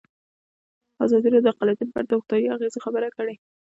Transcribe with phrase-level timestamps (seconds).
[1.03, 3.35] ازادي راډیو د اقلیتونه په اړه د روغتیایي اغېزو خبره کړې.